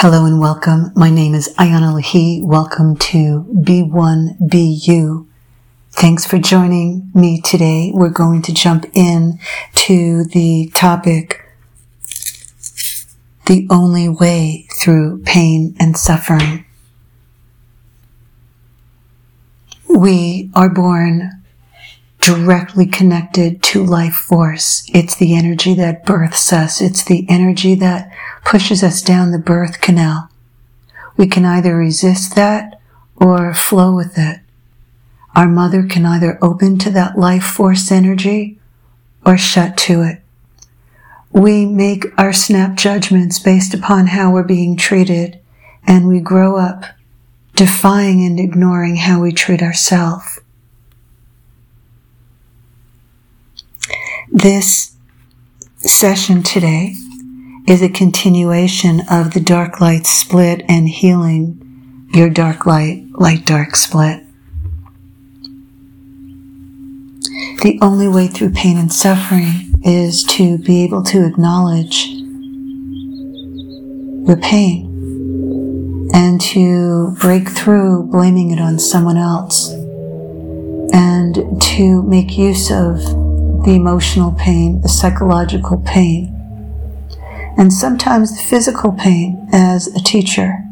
[0.00, 0.92] Hello and welcome.
[0.94, 2.42] My name is Iana Lahi.
[2.42, 5.26] Welcome to Be One Be You.
[5.92, 7.92] Thanks for joining me today.
[7.94, 9.38] We're going to jump in
[9.86, 11.42] to the topic
[13.46, 16.66] the only way through pain and suffering.
[19.88, 21.35] We are born
[22.26, 24.84] directly connected to life force.
[24.92, 26.80] It's the energy that births us.
[26.80, 28.12] It's the energy that
[28.44, 30.28] pushes us down the birth canal.
[31.16, 32.80] We can either resist that
[33.14, 34.40] or flow with it.
[35.36, 38.58] Our mother can either open to that life force energy
[39.24, 40.20] or shut to it.
[41.30, 45.38] We make our snap judgments based upon how we're being treated,
[45.86, 46.86] and we grow up
[47.54, 50.35] defying and ignoring how we treat ourselves.
[54.36, 54.94] This
[55.78, 56.94] session today
[57.66, 63.74] is a continuation of the dark light split and healing your dark light, light dark
[63.76, 64.22] split.
[67.62, 72.04] The only way through pain and suffering is to be able to acknowledge
[74.26, 79.70] the pain and to break through blaming it on someone else
[80.92, 83.25] and to make use of
[83.66, 86.32] the emotional pain, the psychological pain,
[87.58, 90.62] and sometimes the physical pain as a teacher,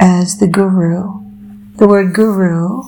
[0.00, 1.20] as the guru.
[1.76, 2.84] The word guru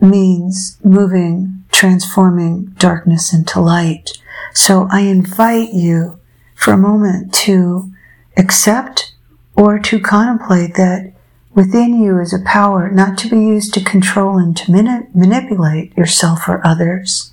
[0.00, 4.12] means moving, transforming darkness into light.
[4.54, 6.20] So I invite you
[6.54, 7.90] for a moment to
[8.36, 9.14] accept
[9.56, 11.12] or to contemplate that
[11.56, 15.96] within you is a power not to be used to control and to mani- manipulate
[15.96, 17.32] yourself or others,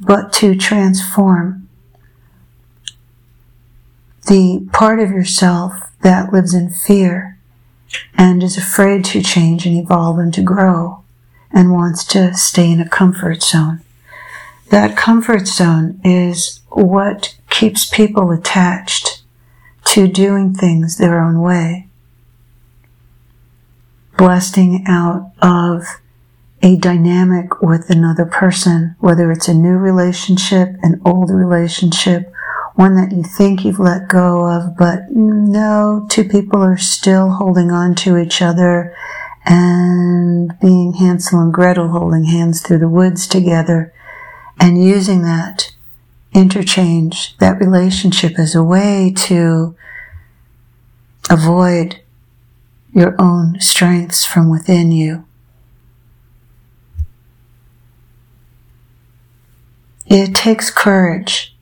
[0.00, 1.68] but to transform
[4.28, 7.36] the part of yourself that lives in fear
[8.14, 11.02] and is afraid to change and evolve and to grow
[11.50, 13.80] and wants to stay in a comfort zone.
[14.70, 19.22] That comfort zone is what keeps people attached
[19.86, 21.88] to doing things their own way.
[24.22, 25.82] Blasting out of
[26.62, 32.32] a dynamic with another person, whether it's a new relationship, an old relationship,
[32.76, 37.72] one that you think you've let go of, but no, two people are still holding
[37.72, 38.94] on to each other
[39.44, 43.92] and being Hansel and Gretel holding hands through the woods together
[44.60, 45.74] and using that
[46.32, 49.74] interchange, that relationship as a way to
[51.28, 51.98] avoid
[52.92, 55.24] your own strengths from within you.
[60.06, 61.56] It takes courage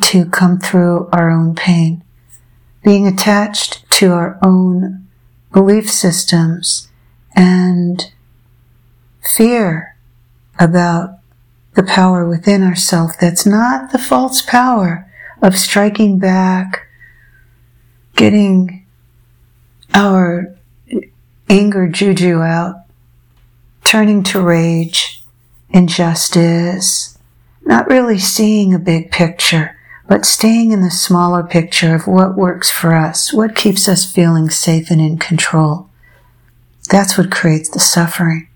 [0.00, 2.02] to come through our own pain.
[2.82, 5.06] Being attached to our own
[5.52, 6.88] belief systems
[7.34, 8.12] and
[9.20, 9.96] fear
[10.58, 11.18] about
[11.74, 15.10] the power within ourselves that's not the false power
[15.42, 16.86] of striking back,
[18.16, 18.86] getting
[19.94, 20.54] our
[21.48, 22.76] anger juju out,
[23.84, 25.24] turning to rage,
[25.70, 27.18] injustice,
[27.64, 32.70] not really seeing a big picture, but staying in the smaller picture of what works
[32.70, 35.88] for us, what keeps us feeling safe and in control.
[36.90, 38.48] That's what creates the suffering.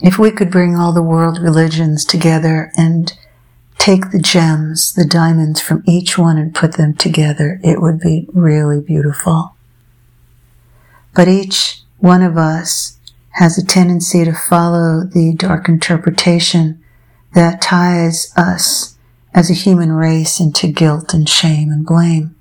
[0.00, 3.12] If we could bring all the world religions together and
[3.90, 8.28] take the gems, the diamonds from each one and put them together, it would be
[8.32, 9.56] really beautiful.
[11.12, 12.98] But each one of us
[13.30, 16.80] has a tendency to follow the dark interpretation
[17.34, 18.96] that ties us
[19.34, 22.36] as a human race into guilt and shame and blame.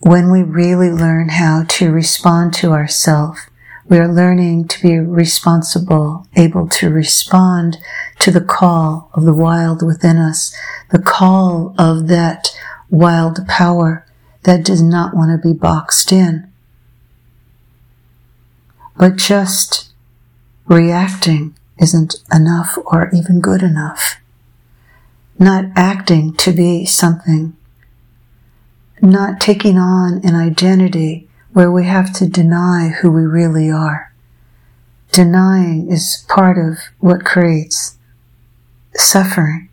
[0.00, 3.48] When we really learn how to respond to ourself,
[3.88, 7.78] we are learning to be responsible, able to respond
[8.18, 10.54] to the call of the wild within us,
[10.90, 12.54] the call of that
[12.90, 14.06] wild power
[14.42, 16.50] that does not want to be boxed in,
[18.96, 19.90] but just
[20.66, 24.16] reacting isn't enough or even good enough.
[25.38, 27.56] Not acting to be something.
[29.00, 31.27] Not taking on an identity
[31.58, 34.12] where we have to deny who we really are.
[35.10, 37.98] Denying is part of what creates
[38.94, 39.68] suffering.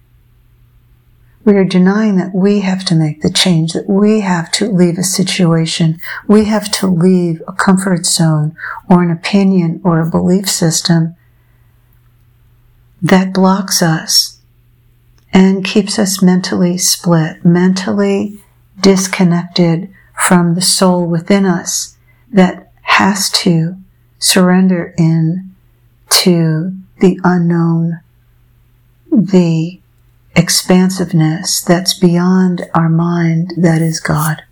[1.43, 4.97] We are denying that we have to make the change, that we have to leave
[4.97, 8.57] a situation, we have to leave a comfort zone
[8.89, 11.15] or an opinion or a belief system
[12.99, 14.39] that blocks us
[15.31, 18.41] and keeps us mentally split, mentally
[18.81, 21.97] disconnected from the soul within us
[22.31, 23.75] that has to
[24.19, 25.55] surrender in
[26.09, 27.99] to the unknown,
[29.11, 29.79] the
[30.35, 34.43] expansiveness that's beyond our mind that is God.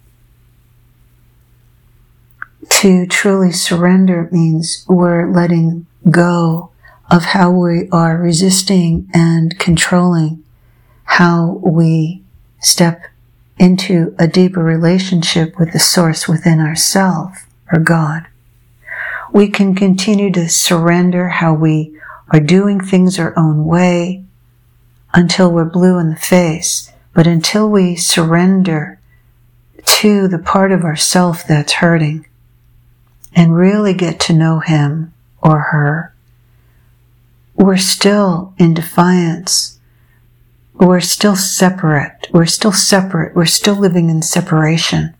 [2.70, 6.72] To truly surrender means we're letting go
[7.10, 10.44] of how we are resisting and controlling,
[11.04, 12.24] how we
[12.62, 13.04] step
[13.64, 18.28] into a deeper relationship with the source within ourself or God.
[19.32, 21.98] We can continue to surrender how we
[22.30, 24.26] are doing things our own way
[25.14, 26.92] until we're blue in the face.
[27.14, 29.00] But until we surrender
[29.86, 32.28] to the part of ourself that's hurting
[33.34, 36.14] and really get to know him or her,
[37.56, 39.80] we're still in defiance.
[40.84, 42.28] We're still separate.
[42.34, 43.34] We're still separate.
[43.34, 45.16] We're still living in separation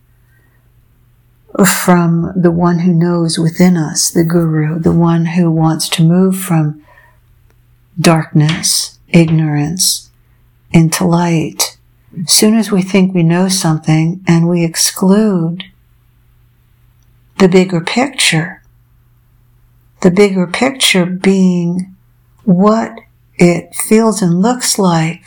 [1.64, 6.36] from the one who knows within us, the guru, the one who wants to move
[6.36, 6.84] from
[7.98, 10.10] darkness, ignorance,
[10.70, 11.78] into light.
[12.24, 15.64] As soon as we think we know something and we exclude
[17.38, 18.62] the bigger picture,
[20.02, 21.96] the bigger picture being
[22.44, 22.92] what
[23.36, 25.23] it feels and looks like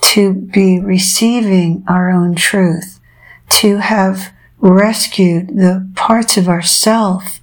[0.00, 3.00] to be receiving our own truth,
[3.48, 7.40] to have rescued the parts of ourself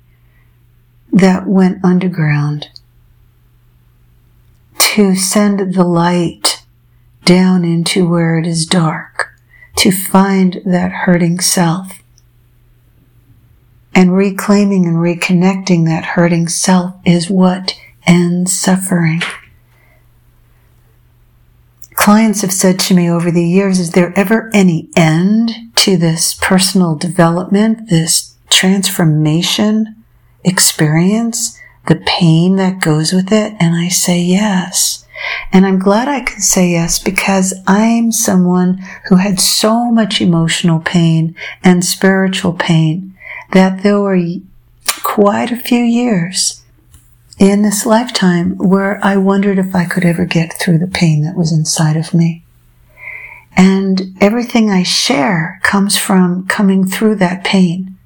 [1.11, 2.69] that went underground,
[4.77, 6.63] to send the light
[7.23, 9.33] down into where it is dark,
[9.75, 12.01] to find that hurting self.
[13.93, 17.75] And reclaiming and reconnecting that hurting self is what
[18.05, 19.21] ends suffering.
[22.05, 26.35] Clients have said to me over the years, is there ever any end to this
[26.39, 29.95] personal development, this transformation
[30.43, 33.55] experience, the pain that goes with it?
[33.59, 35.07] And I say yes.
[35.51, 40.81] And I'm glad I can say yes because I'm someone who had so much emotional
[40.81, 43.17] pain and spiritual pain
[43.51, 44.21] that there were
[45.01, 46.61] quite a few years
[47.45, 51.35] in this lifetime where I wondered if I could ever get through the pain that
[51.35, 52.43] was inside of me.
[53.55, 57.97] And everything I share comes from coming through that pain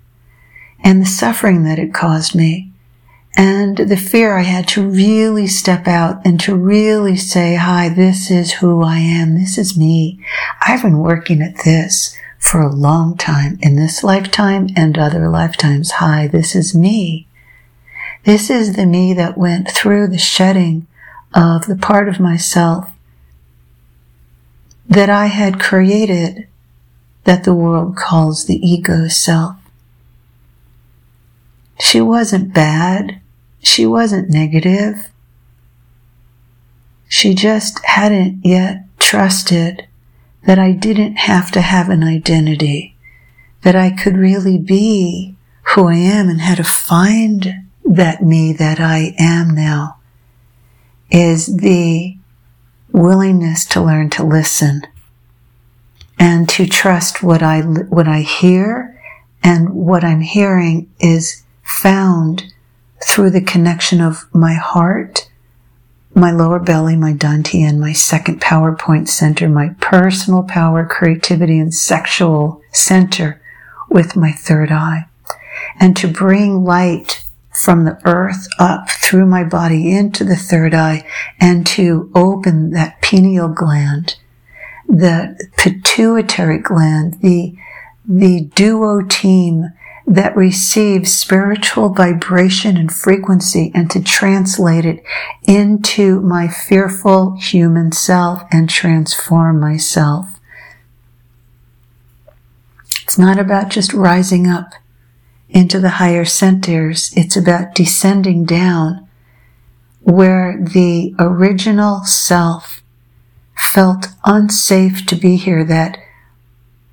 [0.84, 2.72] and the suffering that it caused me
[3.38, 8.30] and the fear I had to really step out and to really say, hi, this
[8.30, 9.36] is who I am.
[9.36, 10.20] This is me.
[10.62, 15.92] I've been working at this for a long time in this lifetime and other lifetimes.
[15.92, 17.26] Hi, this is me.
[18.24, 20.88] This is the me that went through the shedding
[21.34, 22.92] of the part of myself
[24.88, 26.48] that I had created
[27.24, 29.56] that the world calls the ego self.
[31.80, 33.22] She wasn't bad.
[33.62, 35.10] She wasn't negative.
[37.08, 39.88] She just hadn't yet trusted
[40.46, 42.96] that I didn't have to have an identity,
[43.62, 45.36] that I could really be
[45.76, 49.98] who I am and how to find that me that I am now
[51.10, 52.16] is the
[52.92, 54.84] willingness to learn to listen
[56.20, 59.02] and to trust what I, what I hear
[59.42, 62.54] and what I'm hearing is found
[63.04, 65.28] through the connection of my heart,
[66.14, 71.74] my lower belly, my dantian, my second power point center, my personal power, creativity, and
[71.74, 73.42] sexual center
[73.90, 75.06] with my third eye.
[75.80, 81.06] And to bring light from the earth up through my body into the third eye
[81.40, 84.16] and to open that pineal gland,
[84.88, 87.56] the pituitary gland, the,
[88.08, 89.74] the duo team
[90.10, 95.04] that receives spiritual vibration and frequency and to translate it
[95.44, 100.40] into my fearful human self and transform myself.
[103.04, 104.74] It's not about just rising up
[105.50, 107.12] into the higher centers.
[107.16, 109.08] It's about descending down
[110.02, 112.82] where the original self
[113.56, 115.98] felt unsafe to be here, that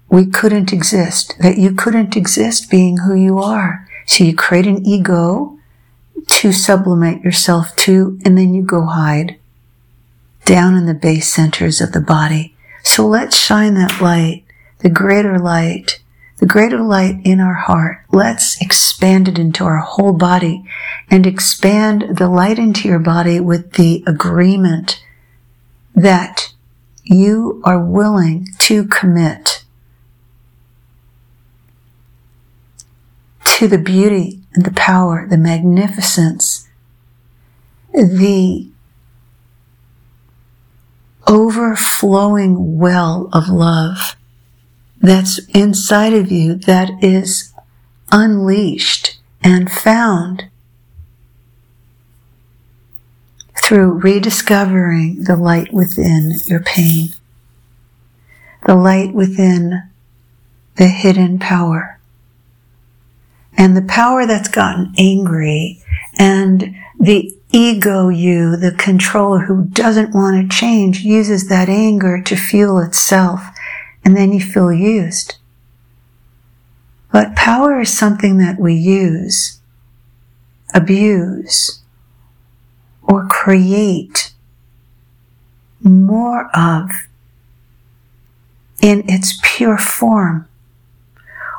[0.09, 3.87] we couldn't exist, that you couldn't exist being who you are.
[4.07, 5.59] So you create an ego
[6.27, 9.39] to sublimate yourself to, and then you go hide
[10.45, 12.55] down in the base centers of the body.
[12.83, 14.45] So let's shine that light,
[14.79, 16.01] the greater light,
[16.39, 18.05] the greater light in our heart.
[18.11, 20.65] Let's expand it into our whole body
[21.11, 25.03] and expand the light into your body with the agreement
[25.95, 26.53] that
[27.05, 29.65] you are willing to commit
[33.45, 36.69] to the beauty and the power, the magnificence,
[37.95, 38.69] the
[41.27, 44.17] overflowing well of love
[45.07, 47.53] that's inside of you that is
[48.11, 50.49] unleashed and found
[53.63, 57.09] through rediscovering the light within your pain,
[58.67, 59.83] the light within
[60.77, 61.99] the hidden power,
[63.57, 65.83] and the power that's gotten angry
[66.19, 72.37] and the ego you, the controller who doesn't want to change, uses that anger to
[72.37, 73.41] fuel itself,
[74.07, 75.35] and then you feel used.
[77.13, 79.59] But power is something that we use,
[80.73, 81.83] abuse,
[83.03, 84.33] or create
[85.83, 86.89] more of
[88.81, 90.47] in its pure form.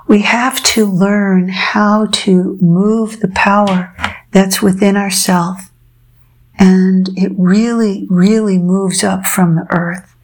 [0.08, 3.94] We have to learn how to move the power
[4.32, 5.63] that's within ourselves
[6.58, 10.16] and it really, really moves up from the earth.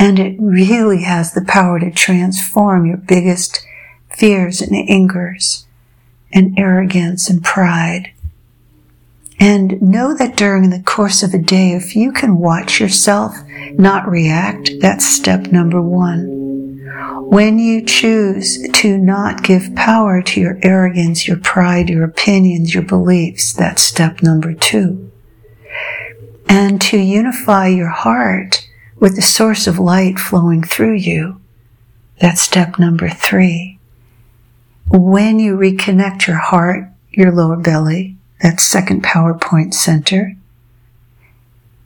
[0.00, 3.62] And it really has the power to transform your biggest
[4.08, 5.66] fears and angers
[6.32, 8.10] and arrogance and pride.
[9.38, 13.36] And know that during the course of a day, if you can watch yourself
[13.72, 16.38] not react, that's step number one.
[17.28, 22.84] When you choose to not give power to your arrogance, your pride, your opinions, your
[22.84, 25.10] beliefs, that's step number two.
[26.48, 28.59] And to unify your heart
[29.00, 31.40] with the source of light flowing through you,
[32.20, 33.78] that's step number three.
[34.88, 40.36] When you reconnect your heart, your lower belly, that second power point center,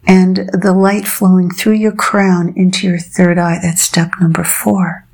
[0.07, 5.07] and the light flowing through your crown into your third eye, that's step number four.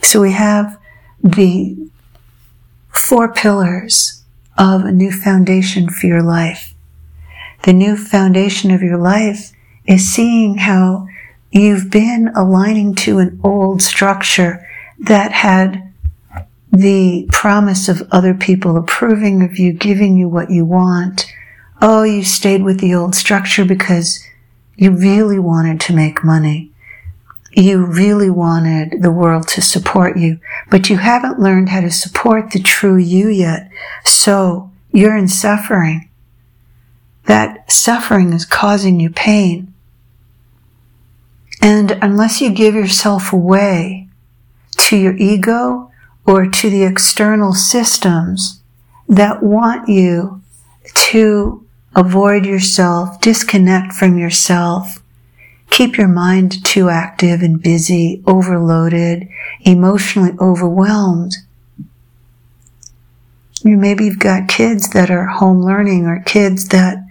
[0.00, 0.78] So we have
[1.22, 1.90] the
[2.90, 4.22] four pillars
[4.56, 6.74] of a new foundation for your life.
[7.64, 9.52] The new foundation of your life
[9.86, 11.06] is seeing how
[11.50, 14.66] you've been aligning to an old structure
[14.98, 15.92] that had
[16.72, 21.26] the promise of other people approving of you, giving you what you want.
[21.82, 24.24] Oh, you stayed with the old structure because
[24.76, 26.70] you really wanted to make money.
[27.52, 30.38] You really wanted the world to support you,
[30.70, 33.70] but you haven't learned how to support the true you yet.
[34.04, 36.08] So you're in suffering.
[37.26, 39.69] That suffering is causing you pain.
[41.60, 44.08] And unless you give yourself away
[44.76, 45.90] to your ego
[46.26, 48.62] or to the external systems
[49.08, 50.42] that want you
[50.94, 55.02] to avoid yourself, disconnect from yourself,
[55.70, 59.28] keep your mind too active and busy, overloaded,
[59.62, 61.34] emotionally overwhelmed.
[63.62, 67.04] You maybe you've got kids that are home learning or kids that,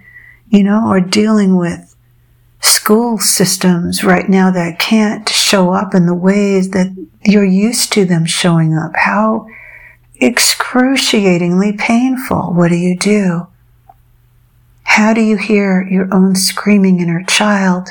[0.50, 1.88] you know, are dealing with
[2.62, 8.06] school systems right now that can't show up in the ways that you're used to
[8.06, 8.92] them showing up.
[8.96, 9.48] How
[10.22, 12.54] excruciatingly painful.
[12.54, 13.48] What do you do?
[14.84, 17.89] How do you hear your own screaming inner child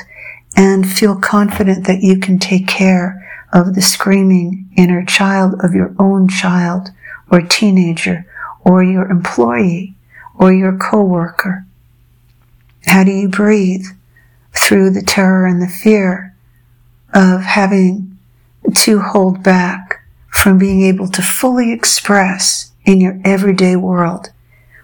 [0.55, 5.95] and feel confident that you can take care of the screaming inner child of your
[5.97, 6.89] own child
[7.31, 8.25] or teenager
[8.63, 9.95] or your employee
[10.35, 11.65] or your coworker?
[12.85, 13.85] How do you breathe?
[14.53, 16.35] Through the terror and the fear
[17.13, 18.17] of having
[18.73, 24.29] to hold back from being able to fully express in your everyday world.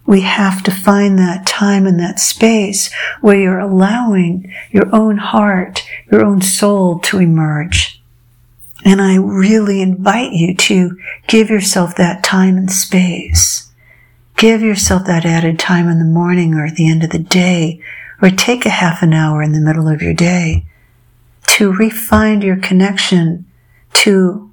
[0.05, 5.84] We have to find that time and that space where you're allowing your own heart,
[6.12, 8.01] your own soul to emerge.
[8.84, 13.64] And I really invite you to give yourself that time and space.
[14.36, 17.82] Give yourself that added time in the morning or at the end of the day
[18.22, 20.65] or take a half an hour in the middle of your day
[21.48, 23.46] to refine your connection
[23.94, 24.51] to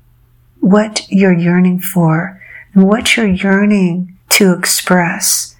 [0.61, 2.41] what you're yearning for
[2.75, 5.57] and what you're yearning to express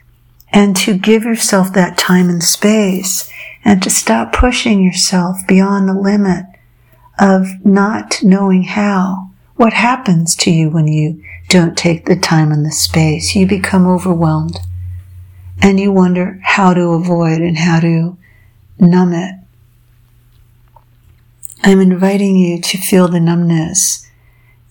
[0.53, 3.29] and to give yourself that time and space
[3.65, 6.45] and to stop pushing yourself beyond the limit
[7.19, 9.31] of not knowing how.
[9.57, 13.37] What happens to you when you don't take the time and the space?
[13.37, 14.59] You become overwhelmed.
[15.61, 18.17] And you wonder how to avoid and how to
[18.81, 19.35] numb it.
[21.63, 24.11] I'm inviting you to feel the numbness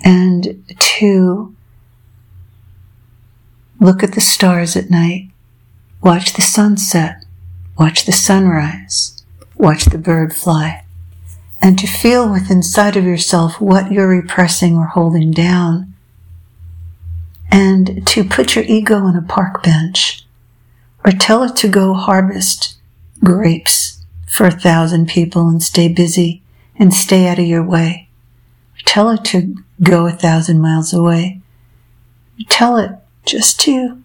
[0.04, 1.56] and to
[3.80, 5.30] look at the stars at night,
[6.02, 7.24] watch the sunset,
[7.78, 9.24] watch the sunrise,
[9.56, 10.84] watch the bird fly,
[11.62, 15.91] and to feel within inside of yourself what you're repressing or holding down,
[17.52, 20.26] and to put your ego on a park bench,
[21.06, 22.78] or tell it to go harvest
[23.24, 26.42] grapes for a thousand people and stay busy
[26.78, 28.08] and stay out of your way.
[28.86, 31.42] Tell it to go a thousand miles away.
[32.50, 32.92] Tell it
[33.26, 34.02] just to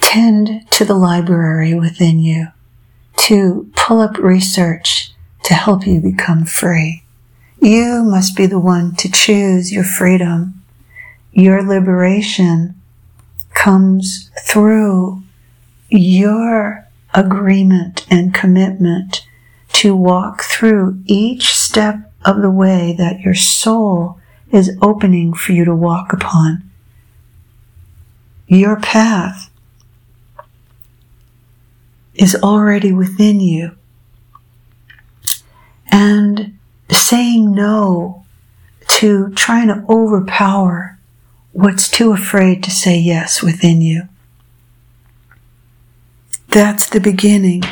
[0.00, 2.48] tend to the library within you,
[3.16, 5.09] to pull up research
[5.50, 7.02] to help you become free.
[7.60, 10.62] You must be the one to choose your freedom.
[11.32, 12.80] Your liberation
[13.52, 15.24] comes through
[15.88, 19.26] your agreement and commitment
[19.72, 24.20] to walk through each step of the way that your soul
[24.52, 26.62] is opening for you to walk upon.
[28.46, 29.50] Your path
[32.14, 33.72] is already within you.
[35.90, 36.58] And
[36.90, 38.24] saying no
[38.86, 40.98] to trying to overpower
[41.52, 44.08] what's too afraid to say yes within you.
[46.48, 47.62] That's the beginning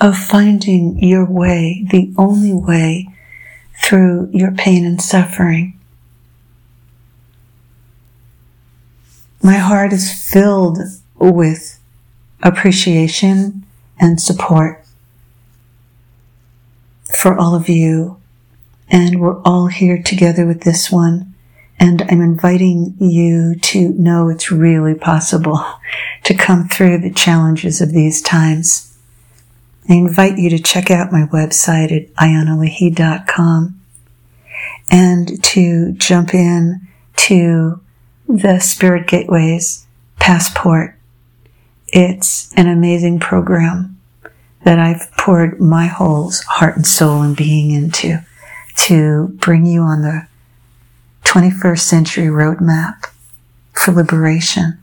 [0.00, 3.08] of finding your way, the only way
[3.82, 5.78] through your pain and suffering.
[9.42, 10.78] My heart is filled
[11.16, 11.78] with
[12.42, 13.64] appreciation
[14.00, 14.77] and support
[17.18, 18.20] for all of you.
[18.88, 21.34] And we're all here together with this one.
[21.78, 25.64] And I'm inviting you to know it's really possible
[26.24, 28.96] to come through the challenges of these times.
[29.88, 33.80] I invite you to check out my website at ianalahi.com
[34.90, 36.80] and to jump in
[37.16, 37.80] to
[38.26, 39.86] the Spirit Gateways
[40.18, 40.98] Passport
[41.88, 43.97] it's an amazing program
[44.64, 48.20] that I've poured my whole heart and soul and being into
[48.86, 50.26] to bring you on the
[51.24, 53.06] 21st century roadmap
[53.72, 54.78] for liberation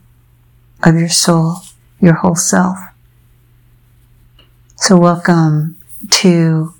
[0.84, 1.56] of your soul,
[2.00, 2.78] your whole self.
[4.76, 5.76] So welcome
[6.10, 6.74] to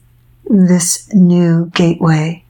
[0.48, 2.44] this new gateway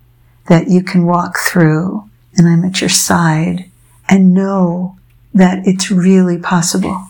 [0.49, 3.71] that you can walk through and I'm at your side
[4.09, 4.97] and know
[5.33, 7.09] that it's really possible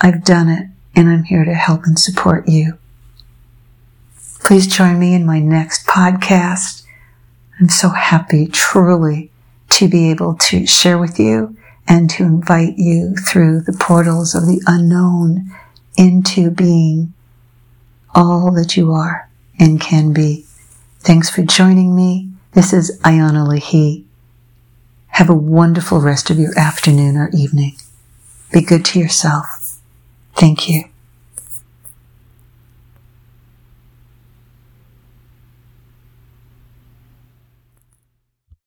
[0.00, 0.68] I've done it
[0.98, 2.76] and I'm here to help and support you.
[4.40, 6.82] Please join me in my next podcast.
[7.60, 9.30] I'm so happy truly
[9.70, 11.56] to be able to share with you
[11.86, 15.54] and to invite you through the portals of the unknown
[15.96, 17.14] into being
[18.12, 20.46] all that you are and can be.
[20.98, 22.28] Thanks for joining me.
[22.54, 24.02] This is Iana Lahi.
[25.10, 27.76] Have a wonderful rest of your afternoon or evening.
[28.52, 29.57] Be good to yourself.
[30.38, 30.84] Thank you.